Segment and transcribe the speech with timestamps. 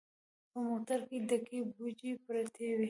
[0.51, 2.79] په موټر کې ډکې بوجۍ پرتې وې.